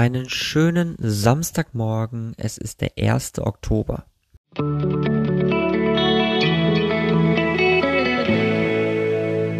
Einen 0.00 0.30
schönen 0.30 0.96
Samstagmorgen. 0.98 2.32
Es 2.38 2.56
ist 2.56 2.80
der 2.80 2.92
1. 2.96 3.38
Oktober. 3.40 4.06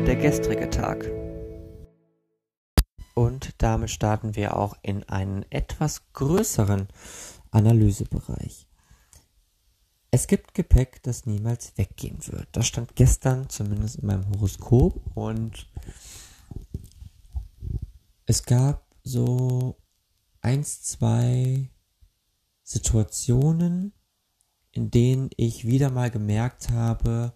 Der 0.06 0.16
gestrige 0.16 0.70
Tag. 0.70 1.10
Und 3.12 3.50
damit 3.58 3.90
starten 3.90 4.34
wir 4.34 4.56
auch 4.56 4.78
in 4.80 5.06
einen 5.10 5.44
etwas 5.50 6.10
größeren 6.14 6.88
Analysebereich. 7.50 8.66
Es 10.10 10.26
gibt 10.26 10.54
Gepäck, 10.54 11.02
das 11.02 11.26
niemals 11.26 11.76
weggehen 11.76 12.26
wird. 12.28 12.48
Das 12.52 12.66
stand 12.66 12.96
gestern 12.96 13.50
zumindest 13.50 13.96
in 13.96 14.06
meinem 14.06 14.26
Horoskop 14.30 15.02
und 15.14 15.66
es 18.24 18.42
gab 18.44 18.86
so 19.02 19.76
eins, 20.42 20.82
zwei 20.82 21.70
Situationen, 22.62 23.92
in 24.72 24.90
denen 24.90 25.30
ich 25.36 25.66
wieder 25.66 25.90
mal 25.90 26.10
gemerkt 26.10 26.70
habe, 26.70 27.32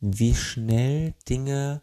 wie 0.00 0.34
schnell 0.34 1.14
Dinge 1.28 1.82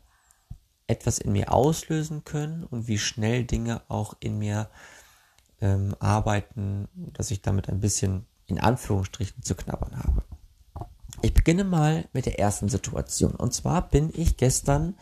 etwas 0.88 1.20
in 1.20 1.34
mir 1.34 1.54
auslösen 1.54 2.24
können 2.24 2.64
und 2.64 2.88
wie 2.88 2.98
schnell 2.98 3.44
Dinge 3.44 3.82
auch 3.90 4.16
in 4.20 4.40
mir 4.40 4.70
ähm, 5.62 5.96
arbeiten, 6.00 6.88
dass 7.14 7.32
ich 7.32 7.42
damit 7.42 7.70
ein 7.70 7.80
bisschen 7.80 8.26
in 8.46 8.60
Anführungsstrichen 8.60 9.44
zu 9.44 9.56
knabbern 9.56 9.98
habe. 9.98 10.24
Ich 11.22 11.34
beginne 11.34 11.64
mal 11.64 12.08
mit 12.14 12.26
der 12.26 12.40
ersten 12.40 12.70
Situation. 12.70 13.36
Und 13.36 13.54
zwar 13.54 13.90
bin 13.90 14.12
ich 14.16 14.38
gestern 14.38 14.96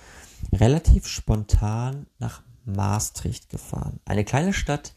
relativ 0.52 1.08
spontan 1.08 2.08
nach 2.20 2.42
Maastricht 2.66 3.50
gefahren. 3.50 4.00
Eine 4.06 4.26
kleine 4.26 4.54
Stadt 4.54 4.94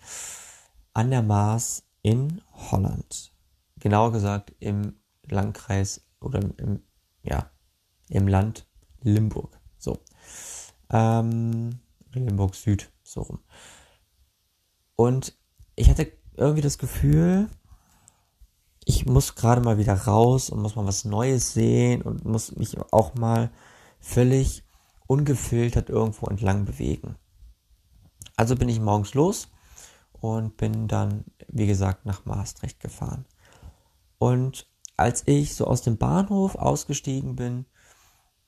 an 0.99 1.13
der 1.13 1.23
Maas 1.23 1.85
in 2.03 2.43
Holland. 2.53 3.33
Genauer 3.79 4.11
gesagt 4.11 4.53
im 4.59 4.97
Landkreis 5.29 6.05
oder 6.19 6.41
im, 6.41 6.83
ja, 7.23 7.53
im 8.09 8.27
Land 8.27 8.67
Limburg. 9.03 9.61
So. 9.79 10.01
Ähm, 10.91 11.79
Limburg 12.13 12.57
Süd, 12.57 12.91
so 13.05 13.23
rum. 13.23 13.39
Und 14.97 15.39
ich 15.77 15.89
hatte 15.89 16.11
irgendwie 16.37 16.63
das 16.63 16.79
Gefühl, 16.79 17.49
ich 18.85 19.07
muss 19.07 19.37
gerade 19.37 19.61
mal 19.61 19.79
wieder 19.79 19.95
raus 19.95 20.51
und 20.51 20.61
muss 20.61 20.75
mal 20.75 20.87
was 20.87 21.05
Neues 21.05 21.55
sehen 21.55 22.03
und 22.03 22.25
muss 22.25 22.57
mich 22.57 22.77
auch 22.91 23.15
mal 23.15 23.53
völlig 24.01 24.65
ungefiltert 25.07 25.91
irgendwo 25.91 26.27
entlang 26.27 26.65
bewegen. 26.65 27.15
Also 28.35 28.57
bin 28.57 28.69
ich 28.69 28.81
morgens 28.81 29.15
los 29.15 29.49
und 30.21 30.57
bin 30.57 30.89
dann, 30.89 31.25
wie 31.49 31.67
gesagt, 31.67 32.07
nach 32.07 32.25
Maastricht 32.25 32.81
gefahren. 32.81 33.25
Und 34.19 34.67
als 34.97 35.23
ich 35.27 35.55
so 35.55 35.67
aus 35.67 35.83
dem 35.83 35.97
Bahnhof 35.97 36.57
ausgestiegen 36.57 37.37
bin, 37.37 37.67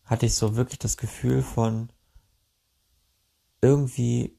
hatte 0.05 0.27
ich 0.27 0.35
so 0.35 0.57
wirklich 0.57 0.81
das 0.81 0.97
Gefühl 0.97 1.43
von, 1.43 1.93
irgendwie 3.63 4.39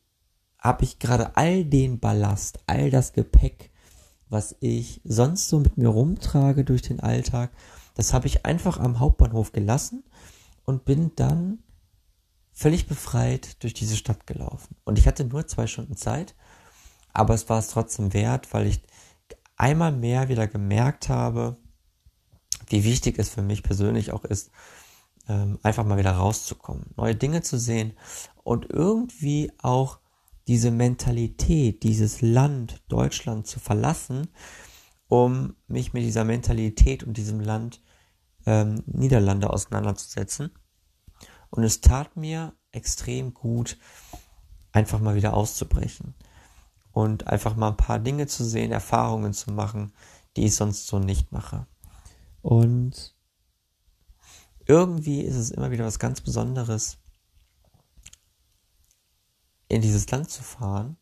habe 0.59 0.83
ich 0.83 0.99
gerade 0.99 1.37
all 1.37 1.63
den 1.63 1.99
Ballast, 1.99 2.59
all 2.67 2.89
das 2.91 3.13
Gepäck, 3.13 3.71
was 4.29 4.55
ich 4.59 5.01
sonst 5.03 5.49
so 5.49 5.59
mit 5.59 5.77
mir 5.77 5.89
rumtrage 5.89 6.63
durch 6.63 6.81
den 6.81 6.99
Alltag, 6.99 7.51
das 7.95 8.13
habe 8.13 8.27
ich 8.27 8.45
einfach 8.45 8.79
am 8.79 8.99
Hauptbahnhof 8.99 9.51
gelassen 9.51 10.03
und 10.65 10.85
bin 10.85 11.11
dann 11.15 11.63
völlig 12.51 12.87
befreit 12.87 13.61
durch 13.63 13.73
diese 13.73 13.97
Stadt 13.97 14.27
gelaufen. 14.27 14.75
Und 14.83 14.99
ich 14.99 15.07
hatte 15.07 15.25
nur 15.25 15.47
zwei 15.47 15.67
Stunden 15.67 15.95
Zeit, 15.95 16.35
aber 17.13 17.33
es 17.33 17.49
war 17.49 17.59
es 17.59 17.69
trotzdem 17.69 18.13
wert, 18.13 18.53
weil 18.53 18.67
ich 18.67 18.81
einmal 19.55 19.91
mehr 19.91 20.29
wieder 20.29 20.47
gemerkt 20.47 21.09
habe, 21.09 21.57
wie 22.67 22.83
wichtig 22.83 23.19
es 23.19 23.29
für 23.29 23.41
mich 23.41 23.63
persönlich 23.63 24.11
auch 24.11 24.23
ist, 24.23 24.51
ähm, 25.27 25.59
einfach 25.61 25.85
mal 25.85 25.97
wieder 25.97 26.11
rauszukommen, 26.11 26.85
neue 26.95 27.15
Dinge 27.15 27.41
zu 27.41 27.59
sehen 27.59 27.93
und 28.43 28.69
irgendwie 28.69 29.51
auch 29.59 29.99
diese 30.47 30.71
Mentalität, 30.71 31.83
dieses 31.83 32.21
Land 32.21 32.81
Deutschland 32.87 33.45
zu 33.45 33.59
verlassen, 33.59 34.29
um 35.07 35.55
mich 35.67 35.93
mit 35.93 36.03
dieser 36.03 36.23
Mentalität 36.23 37.03
und 37.03 37.17
diesem 37.17 37.39
Land 37.39 37.81
ähm, 38.45 38.81
Niederlande 38.87 39.49
auseinanderzusetzen. 39.49 40.51
Und 41.49 41.63
es 41.63 41.81
tat 41.81 42.15
mir 42.15 42.53
extrem 42.71 43.33
gut, 43.33 43.77
einfach 44.71 44.99
mal 44.99 45.15
wieder 45.15 45.33
auszubrechen 45.33 46.15
und 46.91 47.27
einfach 47.27 47.55
mal 47.55 47.69
ein 47.69 47.77
paar 47.77 47.99
Dinge 47.99 48.27
zu 48.27 48.43
sehen, 48.43 48.71
Erfahrungen 48.71 49.33
zu 49.33 49.51
machen, 49.51 49.93
die 50.35 50.45
ich 50.45 50.55
sonst 50.55 50.87
so 50.87 50.99
nicht 50.99 51.31
mache. 51.31 51.67
Und 52.41 53.15
irgendwie 54.65 55.21
ist 55.21 55.35
es 55.35 55.51
immer 55.51 55.71
wieder 55.71 55.85
was 55.85 55.99
ganz 55.99 56.21
Besonderes, 56.21 56.97
in 59.67 59.81
dieses 59.81 60.09
Land 60.11 60.29
zu 60.29 60.43
fahren 60.43 60.97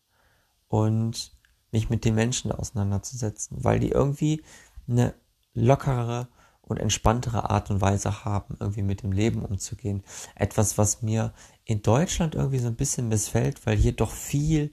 und 0.67 1.35
mich 1.71 1.89
mit 1.89 2.05
den 2.05 2.15
Menschen 2.15 2.51
auseinanderzusetzen, 2.51 3.63
weil 3.63 3.79
die 3.79 3.89
irgendwie 3.89 4.43
eine 4.87 5.15
lockerere 5.53 6.27
und 6.61 6.77
entspanntere 6.77 7.49
Art 7.49 7.71
und 7.71 7.81
Weise 7.81 8.23
haben, 8.25 8.55
irgendwie 8.59 8.83
mit 8.83 9.01
dem 9.01 9.11
Leben 9.11 9.43
umzugehen. 9.43 10.03
Etwas, 10.35 10.77
was 10.77 11.01
mir 11.01 11.33
in 11.65 11.81
Deutschland 11.81 12.35
irgendwie 12.35 12.59
so 12.59 12.67
ein 12.67 12.75
bisschen 12.75 13.07
missfällt, 13.07 13.65
weil 13.65 13.75
hier 13.75 13.93
doch 13.93 14.11
viel 14.11 14.71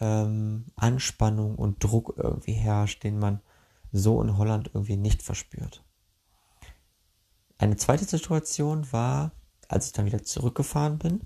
ähm, 0.00 0.66
Anspannung 0.76 1.56
und 1.56 1.82
Druck 1.82 2.14
irgendwie 2.16 2.52
herrscht, 2.52 3.04
den 3.04 3.18
man 3.18 3.40
so 3.92 4.22
in 4.22 4.36
Holland 4.36 4.70
irgendwie 4.72 4.96
nicht 4.96 5.22
verspürt. 5.22 5.84
Eine 7.58 7.76
zweite 7.76 8.04
Situation 8.04 8.92
war, 8.92 9.32
als 9.68 9.86
ich 9.86 9.92
dann 9.92 10.06
wieder 10.06 10.22
zurückgefahren 10.22 10.98
bin, 10.98 11.22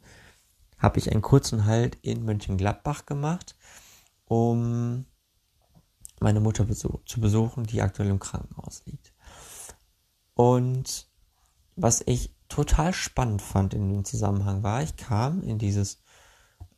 habe 0.78 0.98
ich 0.98 1.12
einen 1.12 1.22
kurzen 1.22 1.66
Halt 1.66 1.96
in 2.02 2.24
Mönchengladbach 2.24 3.06
gemacht, 3.06 3.56
um 4.24 5.06
meine 6.20 6.40
Mutter 6.40 6.64
besuch 6.64 7.04
zu 7.04 7.20
besuchen, 7.20 7.64
die 7.64 7.82
aktuell 7.82 8.08
im 8.08 8.18
Krankenhaus 8.18 8.82
liegt. 8.86 9.12
Und 10.34 11.08
was 11.76 12.02
ich 12.06 12.34
total 12.48 12.92
spannend 12.92 13.42
fand 13.42 13.74
in 13.74 13.88
dem 13.88 14.04
Zusammenhang 14.04 14.62
war, 14.62 14.82
ich 14.82 14.96
kam 14.96 15.42
in 15.42 15.58
dieses 15.58 16.01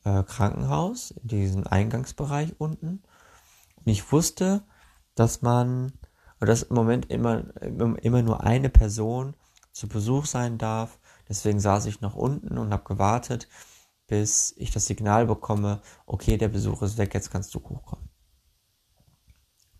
äh, 0.04 0.22
Krankenhaus, 0.22 1.10
in 1.10 1.28
diesen 1.28 1.66
Eingangsbereich 1.66 2.54
unten 2.58 3.02
und 3.84 3.92
ich 3.92 4.10
wusste, 4.12 4.62
dass 5.14 5.42
man, 5.42 5.92
dass 6.40 6.62
im 6.62 6.74
Moment 6.74 7.10
immer, 7.10 7.44
immer 7.62 8.22
nur 8.22 8.42
eine 8.42 8.70
Person 8.70 9.34
zu 9.72 9.88
Besuch 9.88 10.26
sein 10.26 10.58
darf. 10.58 10.98
Deswegen 11.28 11.60
saß 11.60 11.86
ich 11.86 12.00
noch 12.00 12.14
unten 12.14 12.58
und 12.58 12.72
habe 12.72 12.84
gewartet, 12.84 13.48
bis 14.06 14.54
ich 14.56 14.70
das 14.70 14.86
Signal 14.86 15.26
bekomme, 15.26 15.80
okay, 16.06 16.36
der 16.36 16.48
Besuch 16.48 16.82
ist 16.82 16.98
weg, 16.98 17.14
jetzt 17.14 17.30
kannst 17.30 17.54
du 17.54 17.60
hochkommen. 17.60 18.08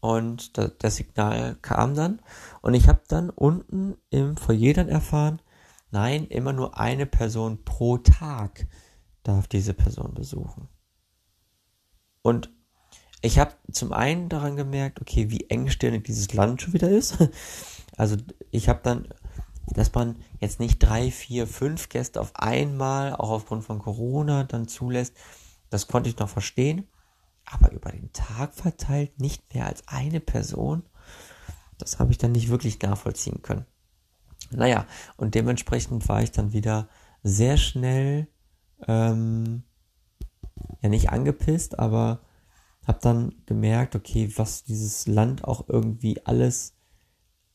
Und 0.01 0.59
das 0.83 0.97
Signal 0.97 1.56
kam 1.62 1.95
dann 1.95 2.21
und 2.61 2.75
ich 2.75 2.89
habe 2.89 3.01
dann 3.09 3.31
unten 3.31 3.97
im 4.11 4.37
Foyer 4.37 4.75
dann 4.75 4.89
erfahren, 4.89 5.41
nein, 5.91 6.27
immer 6.27 6.53
nur 6.53 6.79
eine 6.79 7.06
Person 7.06 7.65
pro 7.65 7.97
Tag 7.97 8.67
darf 9.25 9.49
diese 9.49 9.75
Person 9.75 10.15
besuchen. 10.15 10.69
Und 12.23 12.51
ich 13.21 13.39
habe 13.39 13.55
zum 13.73 13.93
einen 13.93 14.29
daran 14.29 14.55
gemerkt, 14.55 15.01
okay, 15.01 15.31
wie 15.31 15.49
engstirnig 15.51 16.05
dieses 16.05 16.33
Land 16.33 16.62
schon 16.62 16.73
wieder 16.73 16.89
ist. 16.89 17.19
Also 17.97 18.17
ich 18.51 18.69
habe 18.69 18.81
dann 18.83 19.07
dass 19.67 19.93
man 19.95 20.17
jetzt 20.41 20.61
nicht 20.61 20.79
drei, 20.79 21.11
vier, 21.11 21.47
fünf 21.47 21.89
Gäste 21.89 22.21
auf 22.21 22.33
einmal, 22.37 23.15
auch 23.15 23.31
aufgrund 23.31 23.65
von 23.65 23.79
Corona, 23.79 24.45
dann 24.45 24.69
zulässt. 24.69 25.15
Das 25.71 25.89
konnte 25.89 26.11
ich 26.11 26.19
noch 26.19 26.29
verstehen. 26.29 26.87
Aber 27.47 27.73
über 27.73 27.91
den 27.91 28.12
Tag 28.12 28.55
verteilt 28.55 29.20
nicht 29.20 29.55
mehr 29.55 29.67
als 29.67 29.87
eine 29.87 30.20
Person, 30.20 30.82
das 31.77 31.99
habe 31.99 32.12
ich 32.12 32.19
dann 32.19 32.32
nicht 32.32 32.49
wirklich 32.49 32.81
nachvollziehen 32.81 33.43
können. 33.43 33.67
Naja, 34.50 34.87
und 35.17 35.35
dementsprechend 35.35 36.09
war 36.09 36.23
ich 36.23 36.31
dann 36.31 36.53
wieder 36.53 36.88
sehr 37.23 37.56
schnell, 37.59 38.29
ähm, 38.88 39.64
ja 40.82 40.88
nicht 40.88 41.10
angepisst, 41.10 41.78
aber 41.78 42.20
habe 42.86 42.98
dann 43.00 43.34
gemerkt, 43.46 43.96
okay, 43.96 44.32
was 44.36 44.64
dieses 44.64 45.06
Land 45.06 45.44
auch 45.44 45.69
irgendwie 45.69 46.25
alles 46.26 46.75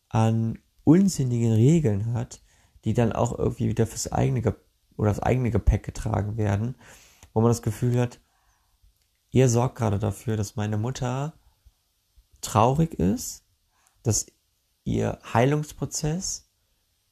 an 0.10 0.58
unsinnigen 0.84 1.54
Regeln 1.54 2.14
hat, 2.14 2.42
die 2.84 2.94
dann 2.94 3.14
auch 3.14 3.38
irgendwie 3.38 3.70
wieder 3.70 3.86
fürs 3.86 4.12
eigene 4.12 4.56
oder 4.98 5.10
das 5.10 5.20
eigene 5.20 5.52
Gepäck 5.52 5.84
getragen 5.84 6.38
werden, 6.38 6.76
wo 7.34 7.42
man 7.42 7.50
das 7.50 7.62
Gefühl 7.62 8.00
hat, 8.00 8.20
ihr 9.30 9.48
sorgt 9.48 9.78
gerade 9.78 10.00
dafür, 10.00 10.36
dass 10.36 10.56
meine 10.56 10.78
Mutter 10.78 11.34
traurig 12.42 12.96
ist, 12.96 13.46
dass 14.04 14.26
ihr 14.84 15.20
Heilungsprozess 15.34 16.50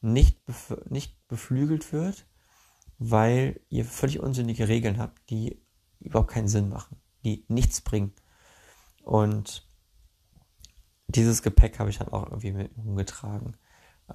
nicht, 0.02 0.44
bef 0.46 0.76
nicht 0.90 1.28
beflügelt 1.28 1.94
wird, 1.94 2.26
weil 3.00 3.60
ihr 3.70 3.86
völlig 3.86 4.20
unsinnige 4.20 4.68
Regeln 4.68 4.98
habt, 4.98 5.30
die 5.30 5.62
überhaupt 6.00 6.32
keinen 6.32 6.48
Sinn 6.48 6.70
machen, 6.70 6.98
die 7.24 7.46
nichts 7.48 7.82
bringen. 7.82 8.14
Und 9.04 9.68
dieses 11.08 11.42
Gepäck 11.42 11.80
habe 11.80 11.90
ich 11.90 12.00
dann 12.00 12.10
auch 12.10 12.26
irgendwie 12.26 12.52
mit 12.52 12.72
umgetragen, 12.78 13.56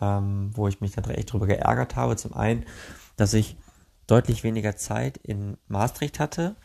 ähm, 0.00 0.50
wo 0.54 0.68
ich 0.68 0.80
mich 0.80 0.92
dann 0.92 1.04
echt 1.10 1.32
drüber 1.32 1.46
geärgert 1.46 1.96
habe. 1.96 2.16
Zum 2.16 2.34
einen, 2.34 2.66
dass 3.16 3.34
ich 3.34 3.56
deutlich 4.06 4.42
weniger 4.42 4.76
Zeit 4.76 5.16
in 5.18 5.56
Maastricht 5.68 6.18
hatte 6.18 6.56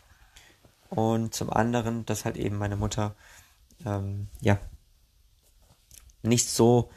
und 0.90 1.34
zum 1.34 1.50
anderen, 1.50 2.04
dass 2.04 2.24
halt 2.24 2.36
eben 2.36 2.58
meine 2.58 2.76
Mutter 2.76 3.14
ähm, 3.84 4.28
ja 4.40 4.58
nicht 6.22 6.48
so 6.48 6.90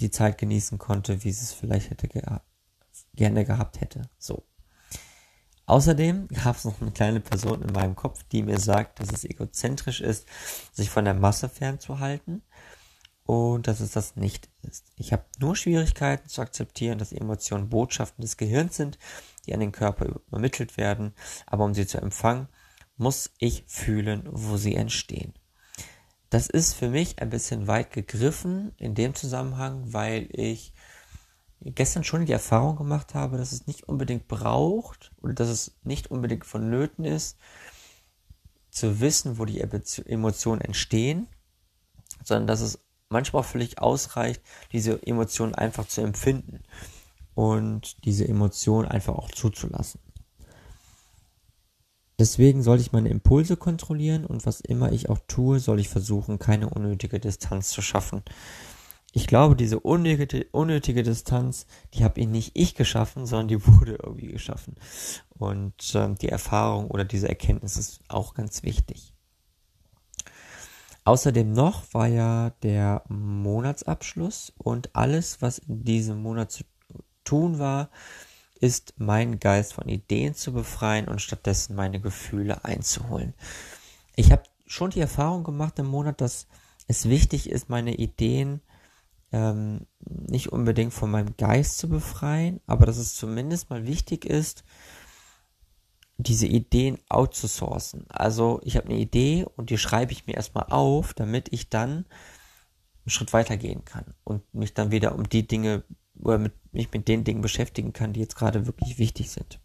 die 0.00 0.10
Zeit 0.10 0.38
genießen 0.38 0.78
konnte, 0.78 1.24
wie 1.24 1.32
sie 1.32 1.44
es 1.44 1.52
vielleicht 1.52 1.90
hätte 1.90 2.08
gerne 3.14 3.44
gehabt 3.44 3.80
hätte. 3.80 4.02
So. 4.18 4.44
Außerdem 5.66 6.28
gab 6.28 6.56
es 6.56 6.64
noch 6.64 6.80
eine 6.80 6.90
kleine 6.90 7.20
Person 7.20 7.62
in 7.62 7.72
meinem 7.72 7.94
Kopf, 7.94 8.24
die 8.24 8.42
mir 8.42 8.58
sagt, 8.58 8.98
dass 8.98 9.12
es 9.12 9.24
egozentrisch 9.24 10.00
ist, 10.00 10.26
sich 10.72 10.90
von 10.90 11.04
der 11.04 11.14
Masse 11.14 11.48
fernzuhalten 11.48 12.42
und 13.22 13.68
dass 13.68 13.78
es 13.78 13.92
das 13.92 14.16
nicht 14.16 14.48
ist. 14.62 14.86
Ich 14.96 15.12
habe 15.12 15.24
nur 15.38 15.54
Schwierigkeiten 15.54 16.28
zu 16.28 16.40
akzeptieren, 16.40 16.98
dass 16.98 17.12
Emotionen 17.12 17.68
Botschaften 17.68 18.22
des 18.22 18.36
Gehirns 18.36 18.76
sind, 18.76 18.98
die 19.46 19.54
an 19.54 19.60
den 19.60 19.70
Körper 19.70 20.06
übermittelt 20.06 20.76
werden, 20.76 21.14
aber 21.46 21.64
um 21.64 21.72
sie 21.72 21.86
zu 21.86 21.98
empfangen, 21.98 22.48
muss 22.96 23.30
ich 23.38 23.62
fühlen, 23.68 24.24
wo 24.28 24.56
sie 24.56 24.74
entstehen. 24.74 25.34
Das 26.30 26.48
ist 26.48 26.74
für 26.74 26.88
mich 26.88 27.20
ein 27.20 27.30
bisschen 27.30 27.68
weit 27.68 27.92
gegriffen 27.92 28.72
in 28.76 28.94
dem 28.96 29.14
Zusammenhang, 29.14 29.92
weil 29.92 30.28
ich 30.32 30.72
gestern 31.60 32.04
schon 32.04 32.26
die 32.26 32.32
Erfahrung 32.32 32.76
gemacht 32.76 33.14
habe, 33.14 33.36
dass 33.36 33.52
es 33.52 33.66
nicht 33.66 33.88
unbedingt 33.88 34.28
braucht 34.28 35.12
oder 35.20 35.34
dass 35.34 35.48
es 35.48 35.72
nicht 35.82 36.10
unbedingt 36.10 36.46
vonnöten 36.46 37.04
ist, 37.04 37.36
zu 38.70 39.00
wissen, 39.00 39.38
wo 39.38 39.44
die 39.44 39.60
Emotionen 39.60 40.60
entstehen, 40.60 41.26
sondern 42.24 42.46
dass 42.46 42.60
es 42.60 42.78
manchmal 43.08 43.42
auch 43.42 43.46
völlig 43.46 43.78
ausreicht, 43.80 44.40
diese 44.72 45.04
Emotionen 45.06 45.54
einfach 45.54 45.86
zu 45.86 46.00
empfinden 46.00 46.60
und 47.34 48.04
diese 48.04 48.26
Emotionen 48.26 48.88
einfach 48.88 49.14
auch 49.14 49.30
zuzulassen. 49.30 50.00
Deswegen 52.18 52.62
soll 52.62 52.78
ich 52.80 52.92
meine 52.92 53.08
Impulse 53.08 53.56
kontrollieren 53.56 54.26
und 54.26 54.44
was 54.44 54.60
immer 54.60 54.92
ich 54.92 55.08
auch 55.08 55.18
tue, 55.26 55.58
soll 55.58 55.80
ich 55.80 55.88
versuchen, 55.88 56.38
keine 56.38 56.68
unnötige 56.68 57.18
Distanz 57.18 57.70
zu 57.70 57.80
schaffen. 57.80 58.22
Ich 59.12 59.26
glaube, 59.26 59.56
diese 59.56 59.80
unnötige, 59.80 60.46
unnötige 60.52 61.02
Distanz, 61.02 61.66
die 61.94 62.04
habe 62.04 62.20
ich 62.20 62.28
nicht 62.28 62.52
ich 62.54 62.74
geschaffen, 62.74 63.26
sondern 63.26 63.48
die 63.48 63.66
wurde 63.66 63.98
irgendwie 64.02 64.28
geschaffen. 64.28 64.76
Und 65.30 65.92
ähm, 65.94 66.16
die 66.16 66.28
Erfahrung 66.28 66.90
oder 66.90 67.04
diese 67.04 67.28
Erkenntnis 67.28 67.76
ist 67.76 68.00
auch 68.08 68.34
ganz 68.34 68.62
wichtig. 68.62 69.14
Außerdem 71.04 71.52
noch 71.52 71.92
war 71.92 72.06
ja 72.06 72.50
der 72.62 73.02
Monatsabschluss 73.08 74.52
und 74.58 74.94
alles, 74.94 75.42
was 75.42 75.58
in 75.58 75.82
diesem 75.82 76.22
Monat 76.22 76.52
zu 76.52 76.62
tun 77.24 77.58
war, 77.58 77.90
ist, 78.60 78.94
meinen 78.98 79.40
Geist 79.40 79.72
von 79.72 79.88
Ideen 79.88 80.34
zu 80.34 80.52
befreien 80.52 81.08
und 81.08 81.22
stattdessen 81.22 81.74
meine 81.74 82.00
Gefühle 82.00 82.64
einzuholen. 82.64 83.34
Ich 84.14 84.30
habe 84.30 84.42
schon 84.66 84.90
die 84.90 85.00
Erfahrung 85.00 85.42
gemacht 85.42 85.78
im 85.78 85.86
Monat, 85.86 86.20
dass 86.20 86.46
es 86.86 87.08
wichtig 87.08 87.48
ist, 87.50 87.70
meine 87.70 87.94
Ideen 87.94 88.60
ähm, 89.32 89.86
nicht 90.00 90.52
unbedingt 90.52 90.92
von 90.92 91.10
meinem 91.10 91.36
Geist 91.36 91.78
zu 91.78 91.88
befreien, 91.88 92.60
aber 92.66 92.86
dass 92.86 92.96
es 92.96 93.14
zumindest 93.14 93.70
mal 93.70 93.86
wichtig 93.86 94.24
ist, 94.24 94.64
diese 96.16 96.46
Ideen 96.46 96.98
outzusourcen. 97.08 98.04
Also 98.08 98.60
ich 98.64 98.76
habe 98.76 98.88
eine 98.88 98.98
Idee 98.98 99.46
und 99.56 99.70
die 99.70 99.78
schreibe 99.78 100.12
ich 100.12 100.26
mir 100.26 100.34
erstmal 100.34 100.66
auf, 100.68 101.14
damit 101.14 101.52
ich 101.52 101.70
dann 101.70 101.90
einen 101.90 102.06
Schritt 103.10 103.32
weiter 103.32 103.56
gehen 103.56 103.84
kann 103.84 104.04
und 104.24 104.42
mich 104.52 104.74
dann 104.74 104.90
wieder 104.90 105.14
um 105.14 105.28
die 105.28 105.46
Dinge 105.46 105.84
oder 106.18 106.38
mit, 106.38 106.52
mich 106.72 106.92
mit 106.92 107.08
den 107.08 107.24
Dingen 107.24 107.40
beschäftigen 107.40 107.92
kann, 107.92 108.12
die 108.12 108.20
jetzt 108.20 108.36
gerade 108.36 108.66
wirklich 108.66 108.98
wichtig 108.98 109.30
sind. 109.30 109.60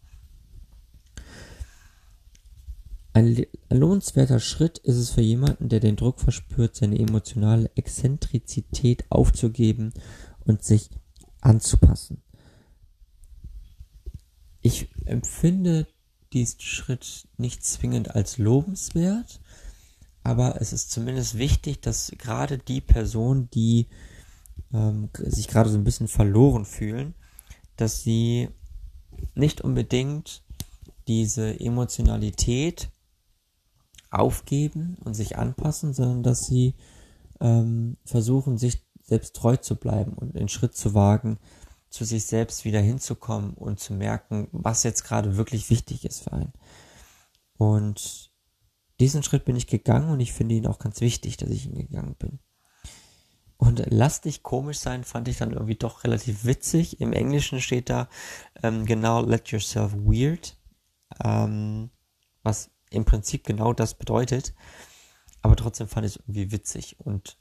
Ein, 3.16 3.46
lohnenswerter 3.70 4.40
Schritt 4.40 4.76
ist 4.76 4.96
es 4.96 5.08
für 5.08 5.22
jemanden, 5.22 5.70
der 5.70 5.80
den 5.80 5.96
Druck 5.96 6.20
verspürt, 6.20 6.76
seine 6.76 6.98
emotionale 6.98 7.70
Exzentrizität 7.74 9.06
aufzugeben 9.08 9.94
und 10.44 10.62
sich 10.62 10.90
anzupassen. 11.40 12.22
Ich 14.60 14.90
empfinde 15.06 15.86
diesen 16.34 16.60
Schritt 16.60 17.26
nicht 17.38 17.64
zwingend 17.64 18.14
als 18.14 18.36
lobenswert, 18.36 19.40
aber 20.22 20.60
es 20.60 20.74
ist 20.74 20.90
zumindest 20.90 21.38
wichtig, 21.38 21.80
dass 21.80 22.12
gerade 22.18 22.58
die 22.58 22.82
Person, 22.82 23.48
die 23.54 23.86
ähm, 24.74 25.08
sich 25.14 25.48
gerade 25.48 25.70
so 25.70 25.78
ein 25.78 25.84
bisschen 25.84 26.08
verloren 26.08 26.66
fühlen, 26.66 27.14
dass 27.76 28.02
sie 28.02 28.50
nicht 29.34 29.62
unbedingt 29.62 30.42
diese 31.08 31.58
Emotionalität 31.58 32.90
aufgeben 34.10 34.96
und 35.04 35.14
sich 35.14 35.36
anpassen, 35.36 35.92
sondern 35.92 36.22
dass 36.22 36.46
sie 36.46 36.74
ähm, 37.40 37.96
versuchen, 38.04 38.58
sich 38.58 38.86
selbst 39.02 39.36
treu 39.36 39.56
zu 39.56 39.76
bleiben 39.76 40.12
und 40.14 40.34
den 40.34 40.48
Schritt 40.48 40.76
zu 40.76 40.94
wagen, 40.94 41.38
zu 41.90 42.04
sich 42.04 42.26
selbst 42.26 42.64
wieder 42.64 42.80
hinzukommen 42.80 43.54
und 43.54 43.78
zu 43.78 43.94
merken, 43.94 44.48
was 44.52 44.82
jetzt 44.82 45.04
gerade 45.04 45.36
wirklich 45.36 45.70
wichtig 45.70 46.04
ist 46.04 46.24
für 46.24 46.32
einen. 46.32 46.52
Und 47.56 48.32
diesen 49.00 49.22
Schritt 49.22 49.44
bin 49.44 49.56
ich 49.56 49.66
gegangen 49.66 50.10
und 50.10 50.20
ich 50.20 50.32
finde 50.32 50.54
ihn 50.54 50.66
auch 50.66 50.78
ganz 50.78 51.00
wichtig, 51.00 51.36
dass 51.36 51.50
ich 51.50 51.66
ihn 51.66 51.76
gegangen 51.76 52.16
bin. 52.18 52.38
Und 53.58 53.84
lass 53.88 54.20
dich 54.20 54.42
komisch 54.42 54.78
sein, 54.78 55.04
fand 55.04 55.28
ich 55.28 55.38
dann 55.38 55.52
irgendwie 55.52 55.76
doch 55.76 56.04
relativ 56.04 56.44
witzig. 56.44 57.00
Im 57.00 57.12
Englischen 57.12 57.60
steht 57.60 57.88
da 57.88 58.08
ähm, 58.62 58.84
genau 58.84 59.22
let 59.24 59.48
yourself 59.48 59.94
weird, 59.94 60.58
ähm, 61.24 61.90
was 62.42 62.70
im 62.90 63.04
Prinzip 63.04 63.44
genau 63.44 63.72
das 63.72 63.94
bedeutet. 63.94 64.54
Aber 65.42 65.56
trotzdem 65.56 65.88
fand 65.88 66.06
ich 66.06 66.16
es 66.16 66.18
irgendwie 66.18 66.52
witzig. 66.52 66.96
Und 67.00 67.38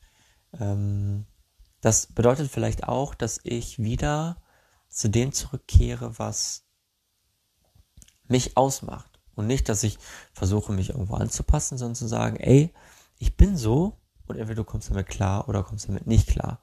ähm, 0.60 1.26
das 1.82 2.08
bedeutet 2.08 2.52
vielleicht 2.52 2.88
auch, 2.88 3.16
dass 3.16 3.40
ich 3.44 3.80
wieder 3.80 4.42
zu 4.90 5.10
dem 5.10 5.32
zurückkehre, 5.32 6.18
was 6.20 6.64
mich 8.28 8.58
ausmacht. 8.58 9.20
Und 9.36 9.48
nicht, 9.48 9.68
dass 9.70 9.84
ich 9.84 10.00
versuche, 10.34 10.72
mich 10.72 10.90
irgendwo 10.90 11.16
anzupassen, 11.16 11.78
sondern 11.78 11.96
zu 11.96 12.08
sagen, 12.08 12.38
ey, 12.38 12.74
ich 13.20 13.36
bin 13.36 13.58
so 13.58 13.98
und 14.28 14.38
entweder 14.38 14.64
du 14.64 14.64
kommst 14.64 14.90
damit 14.90 15.08
klar 15.08 15.48
oder 15.50 15.64
kommst 15.64 15.88
damit 15.90 16.08
nicht 16.08 16.28
klar. 16.28 16.60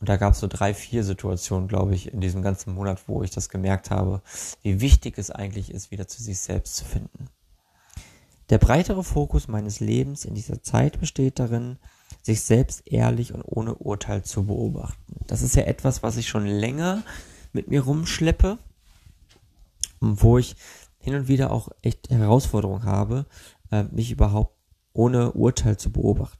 Und 0.00 0.08
da 0.08 0.16
gab 0.16 0.34
es 0.34 0.40
so 0.40 0.48
drei, 0.48 0.74
vier 0.74 1.04
Situationen, 1.04 1.68
glaube 1.68 1.94
ich, 1.94 2.12
in 2.12 2.20
diesem 2.20 2.42
ganzen 2.42 2.74
Monat, 2.74 3.08
wo 3.08 3.22
ich 3.22 3.30
das 3.30 3.48
gemerkt 3.48 3.90
habe, 3.90 4.22
wie 4.62 4.80
wichtig 4.80 5.16
es 5.18 5.30
eigentlich 5.30 5.70
ist, 5.70 5.90
wieder 5.90 6.08
zu 6.08 6.22
sich 6.22 6.40
selbst 6.40 6.76
zu 6.76 6.84
finden. 6.84 7.30
Der 8.50 8.58
breitere 8.58 9.02
Fokus 9.02 9.48
meines 9.48 9.80
Lebens 9.80 10.24
in 10.24 10.34
dieser 10.34 10.62
Zeit 10.62 11.00
besteht 11.00 11.38
darin, 11.38 11.78
sich 12.22 12.42
selbst 12.42 12.82
ehrlich 12.86 13.32
und 13.34 13.42
ohne 13.42 13.74
Urteil 13.74 14.22
zu 14.22 14.44
beobachten. 14.44 15.16
Das 15.26 15.42
ist 15.42 15.56
ja 15.56 15.62
etwas, 15.62 16.02
was 16.02 16.16
ich 16.16 16.28
schon 16.28 16.46
länger 16.46 17.02
mit 17.52 17.68
mir 17.68 17.82
rumschleppe, 17.82 18.58
wo 20.00 20.38
ich 20.38 20.56
hin 20.98 21.14
und 21.14 21.28
wieder 21.28 21.50
auch 21.50 21.68
echt 21.82 22.10
Herausforderungen 22.10 22.84
habe, 22.84 23.26
äh, 23.70 23.84
mich 23.84 24.10
überhaupt 24.10 24.56
ohne 24.92 25.32
Urteil 25.32 25.76
zu 25.76 25.90
beobachten. 25.90 26.38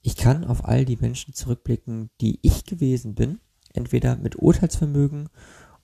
Ich 0.00 0.16
kann 0.16 0.44
auf 0.44 0.64
all 0.64 0.84
die 0.84 0.96
Menschen 0.96 1.32
zurückblicken, 1.32 2.10
die 2.20 2.40
ich 2.42 2.64
gewesen 2.64 3.14
bin, 3.14 3.38
entweder 3.72 4.16
mit 4.16 4.36
Urteilsvermögen 4.36 5.28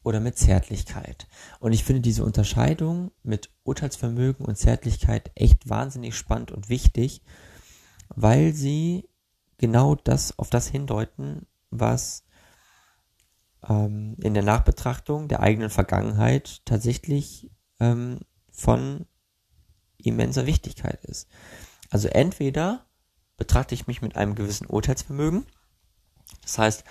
oder 0.08 0.20
mit 0.20 0.38
Zärtlichkeit. 0.38 1.26
Und 1.60 1.74
ich 1.74 1.84
finde 1.84 2.00
diese 2.00 2.24
Unterscheidung 2.24 3.10
mit 3.22 3.50
Urteilsvermögen 3.62 4.46
und 4.46 4.56
Zärtlichkeit 4.56 5.30
echt 5.34 5.68
wahnsinnig 5.68 6.16
spannend 6.16 6.50
und 6.50 6.70
wichtig, 6.70 7.20
weil 8.08 8.54
sie 8.54 9.06
genau 9.58 9.96
das 9.96 10.38
auf 10.38 10.48
das 10.48 10.66
hindeuten, 10.66 11.46
was 11.68 12.24
ähm, 13.68 14.16
in 14.22 14.32
der 14.32 14.42
Nachbetrachtung 14.42 15.28
der 15.28 15.40
eigenen 15.40 15.68
Vergangenheit 15.68 16.62
tatsächlich 16.64 17.50
ähm, 17.78 18.20
von 18.50 19.04
immenser 19.98 20.46
Wichtigkeit 20.46 21.04
ist. 21.04 21.28
Also 21.90 22.08
entweder 22.08 22.86
betrachte 23.36 23.74
ich 23.74 23.86
mich 23.86 24.00
mit 24.00 24.16
einem 24.16 24.36
gewissen 24.36 24.68
Urteilsvermögen. 24.68 25.44
Das 26.40 26.56
heißt, 26.56 26.84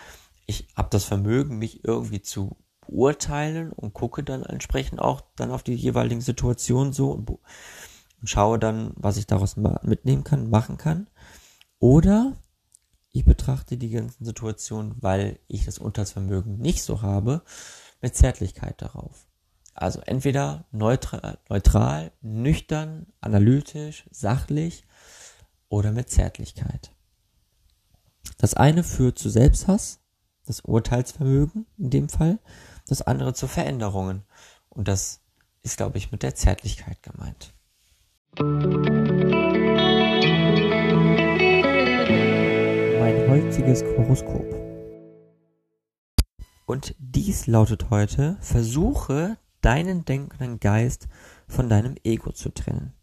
ich 0.46 0.68
habe 0.76 0.90
das 0.92 1.04
Vermögen, 1.04 1.58
mich 1.58 1.84
irgendwie 1.84 2.22
zu 2.22 2.56
beurteilen 2.88 3.72
und 3.72 3.94
gucke 3.94 4.24
dann 4.24 4.44
entsprechend 4.44 5.00
auch 5.00 5.22
dann 5.36 5.52
auf 5.52 5.64
die 5.64 5.76
jeweiligen 5.76 6.22
Situationen 6.22 6.94
so 6.94 7.12
und, 7.12 7.30
und 7.30 7.40
schaue 8.24 8.60
dann, 8.60 8.92
was 8.96 9.18
ich 9.18 9.28
daraus 9.28 9.58
mitnehmen 9.58 10.24
kann, 10.24 10.50
machen 10.50 10.78
kann. 10.78 11.08
Oder 11.80 12.34
ich 13.12 13.26
betrachte 13.26 13.78
die 13.78 13.90
ganzen 13.90 14.26
Situationen, 14.26 14.96
weil 15.02 15.40
ich 15.48 15.66
das 15.66 15.80
Urteilsvermögen 15.80 16.58
nicht 16.58 16.84
so 16.84 17.02
habe, 17.02 17.42
mit 18.02 18.16
Zärtlichkeit 18.16 18.82
darauf. 18.82 19.28
Also 19.74 20.02
entweder 20.02 20.66
neutral, 20.72 21.38
neutral, 21.50 22.12
nüchtern, 22.22 23.08
analytisch, 23.22 24.08
sachlich 24.12 24.86
oder 25.70 25.92
mit 25.92 26.10
Zärtlichkeit. 26.10 26.92
Das 28.38 28.54
eine 28.54 28.84
führt 28.84 29.20
zu 29.20 29.30
Selbsthass, 29.30 30.00
das 30.46 30.62
Urteilsvermögen 30.62 31.66
in 31.78 31.90
dem 31.90 32.10
Fall, 32.10 32.40
das 32.88 33.02
andere 33.02 33.34
zu 33.34 33.48
Veränderungen. 33.48 34.24
Und 34.70 34.88
das 34.88 35.22
ist, 35.64 35.78
glaube 35.78 35.98
ich, 35.98 36.12
mit 36.12 36.24
der 36.24 36.36
Zärtlichkeit 36.36 37.04
gemeint. 37.04 37.54
Mein 43.00 43.30
heutiges 43.30 43.84
Horoskop. 43.84 44.46
Und 46.66 46.96
dies 47.00 47.48
lautet 47.48 47.90
heute, 47.90 48.38
versuche 48.42 49.38
deinen 49.62 50.06
denkenden 50.06 50.60
Geist 50.60 51.08
von 51.48 51.70
deinem 51.70 51.96
Ego 52.04 52.32
zu 52.32 52.50
trennen. 52.50 52.94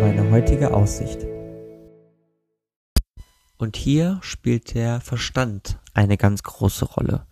Meine 0.00 0.30
heutige 0.30 0.72
Aussicht. 0.72 1.26
Und 3.58 3.76
hier 3.76 4.18
spielt 4.22 4.74
der 4.74 5.00
Verstand 5.00 5.78
eine 5.92 6.16
ganz 6.16 6.42
große 6.42 6.84
Rolle. 6.84 7.26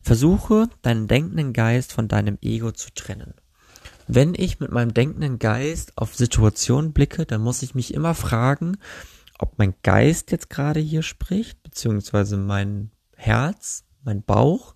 Versuche 0.00 0.68
deinen 0.82 1.08
denkenden 1.08 1.52
Geist 1.52 1.92
von 1.92 2.08
deinem 2.08 2.38
Ego 2.40 2.72
zu 2.72 2.90
trennen. 2.94 3.34
Wenn 4.08 4.34
ich 4.34 4.60
mit 4.60 4.72
meinem 4.72 4.94
denkenden 4.94 5.38
Geist 5.38 5.98
auf 5.98 6.14
Situationen 6.14 6.92
blicke, 6.92 7.26
dann 7.26 7.42
muss 7.42 7.62
ich 7.62 7.74
mich 7.74 7.92
immer 7.92 8.14
fragen, 8.14 8.78
ob 9.38 9.58
mein 9.58 9.74
Geist 9.82 10.30
jetzt 10.30 10.48
gerade 10.48 10.80
hier 10.80 11.02
spricht, 11.02 11.62
beziehungsweise 11.62 12.36
mein 12.36 12.90
Herz, 13.14 13.84
mein 14.04 14.22
Bauch, 14.22 14.74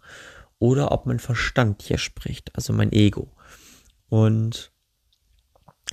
oder 0.59 0.93
ob 0.93 1.07
mein 1.07 1.21
Verstand 1.21 1.83
hier 1.83 1.99
spricht, 1.99 2.55
also 2.55 2.73
mein 2.73 2.93
Ego. 2.93 3.33
Und 4.09 4.73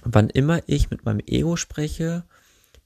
wann 0.03 0.29
immer 0.29 0.61
ich 0.65 0.89
mit 0.89 1.05
meinem 1.05 1.21
Ego 1.25 1.55
spreche, 1.55 2.25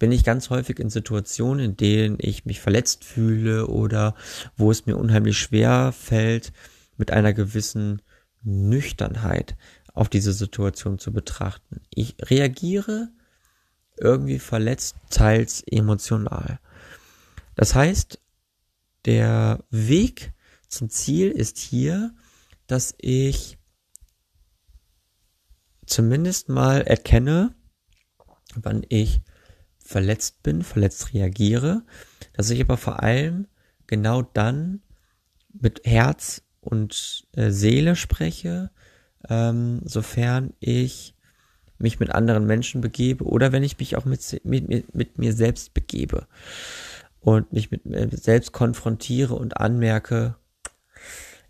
bin 0.01 0.11
ich 0.11 0.23
ganz 0.23 0.49
häufig 0.49 0.79
in 0.79 0.89
Situationen, 0.89 1.63
in 1.63 1.77
denen 1.77 2.17
ich 2.19 2.43
mich 2.43 2.59
verletzt 2.59 3.03
fühle 3.03 3.67
oder 3.67 4.15
wo 4.57 4.71
es 4.71 4.87
mir 4.87 4.97
unheimlich 4.97 5.37
schwer 5.37 5.91
fällt, 5.91 6.53
mit 6.97 7.11
einer 7.11 7.33
gewissen 7.33 8.01
Nüchternheit 8.41 9.55
auf 9.93 10.09
diese 10.09 10.33
Situation 10.33 10.97
zu 10.97 11.13
betrachten. 11.13 11.81
Ich 11.93 12.15
reagiere 12.19 13.09
irgendwie 13.95 14.39
verletzt, 14.39 14.95
teils 15.11 15.61
emotional. 15.67 16.59
Das 17.53 17.75
heißt, 17.75 18.19
der 19.05 19.63
Weg 19.69 20.33
zum 20.67 20.89
Ziel 20.89 21.29
ist 21.29 21.59
hier, 21.59 22.11
dass 22.65 22.95
ich 22.97 23.59
zumindest 25.85 26.49
mal 26.49 26.81
erkenne, 26.81 27.53
wann 28.55 28.83
ich 28.89 29.21
verletzt 29.91 30.41
bin, 30.43 30.63
verletzt 30.63 31.13
reagiere, 31.13 31.83
dass 32.33 32.49
ich 32.49 32.61
aber 32.61 32.77
vor 32.77 33.03
allem 33.03 33.47
genau 33.87 34.21
dann 34.21 34.81
mit 35.53 35.81
Herz 35.85 36.43
und 36.61 37.27
äh, 37.33 37.51
Seele 37.51 37.95
spreche, 37.95 38.71
ähm, 39.29 39.81
sofern 39.83 40.53
ich 40.59 41.15
mich 41.77 41.99
mit 41.99 42.11
anderen 42.11 42.45
Menschen 42.45 42.81
begebe 42.81 43.25
oder 43.25 43.51
wenn 43.51 43.63
ich 43.63 43.77
mich 43.79 43.97
auch 43.97 44.05
mit, 44.05 44.41
mit, 44.43 44.95
mit 44.95 45.17
mir 45.17 45.33
selbst 45.33 45.73
begebe 45.73 46.27
und 47.19 47.51
mich 47.51 47.71
mit 47.71 47.85
mir 47.85 48.07
selbst 48.11 48.51
konfrontiere 48.51 49.33
und 49.33 49.57
anmerke, 49.57 50.35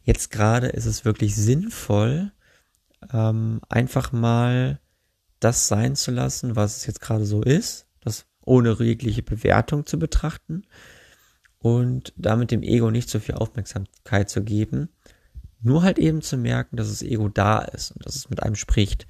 jetzt 0.03 0.31
gerade 0.31 0.67
ist 0.67 0.85
es 0.85 1.05
wirklich 1.05 1.35
sinnvoll, 1.35 2.31
ähm, 3.13 3.61
einfach 3.69 4.11
mal 4.11 4.79
das 5.39 5.67
sein 5.67 5.95
zu 5.95 6.11
lassen, 6.11 6.55
was 6.55 6.77
es 6.77 6.85
jetzt 6.85 7.01
gerade 7.01 7.25
so 7.25 7.41
ist, 7.41 7.87
ohne 8.43 8.75
jegliche 8.79 9.23
Bewertung 9.23 9.85
zu 9.85 9.99
betrachten 9.99 10.63
und 11.59 12.13
damit 12.17 12.51
dem 12.51 12.63
Ego 12.63 12.91
nicht 12.91 13.09
so 13.09 13.19
viel 13.19 13.35
Aufmerksamkeit 13.35 14.29
zu 14.29 14.43
geben, 14.43 14.89
nur 15.61 15.83
halt 15.83 15.99
eben 15.99 16.21
zu 16.21 16.37
merken, 16.37 16.75
dass 16.75 16.89
das 16.89 17.03
Ego 17.03 17.29
da 17.29 17.59
ist 17.59 17.91
und 17.91 18.05
dass 18.05 18.15
es 18.15 18.29
mit 18.29 18.41
einem 18.41 18.55
spricht. 18.55 19.07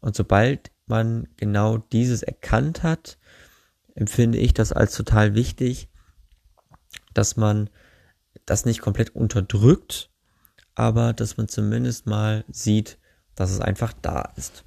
Und 0.00 0.14
sobald 0.14 0.70
man 0.86 1.28
genau 1.36 1.78
dieses 1.78 2.22
erkannt 2.22 2.82
hat, 2.82 3.18
empfinde 3.94 4.38
ich 4.38 4.54
das 4.54 4.72
als 4.72 4.94
total 4.94 5.34
wichtig, 5.34 5.88
dass 7.14 7.36
man 7.36 7.70
das 8.46 8.64
nicht 8.64 8.80
komplett 8.80 9.14
unterdrückt, 9.14 10.10
aber 10.74 11.12
dass 11.12 11.36
man 11.36 11.48
zumindest 11.48 12.06
mal 12.06 12.44
sieht, 12.48 12.98
dass 13.34 13.50
es 13.50 13.60
einfach 13.60 13.92
da 13.92 14.32
ist. 14.36 14.64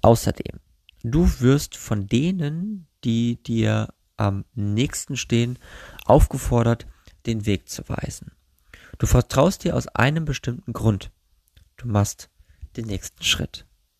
Außerdem, 0.00 0.58
du 1.02 1.28
wirst 1.40 1.76
von 1.76 2.06
denen, 2.06 2.86
die 3.04 3.42
dir 3.42 3.92
am 4.16 4.44
nächsten 4.54 5.16
stehen, 5.16 5.58
aufgefordert, 6.04 6.86
den 7.26 7.46
Weg 7.46 7.68
zu 7.68 7.88
weisen. 7.88 8.32
Du 8.98 9.06
vertraust 9.06 9.64
dir 9.64 9.76
aus 9.76 9.88
einem 9.88 10.24
bestimmten 10.24 10.72
Grund. 10.72 11.10
Du 11.76 11.88
machst 11.88 12.30
den 12.76 12.86
nächsten 12.86 13.22
Schritt. 13.22 13.66